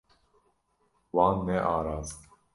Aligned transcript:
Wan 1.13 1.37
nearast. 1.45 2.21